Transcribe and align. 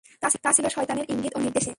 তা 0.43 0.49
ছিল 0.55 0.65
শয়তানের 0.75 1.05
ইংগিত 1.13 1.31
ও 1.37 1.39
নির্দেশে। 1.45 1.69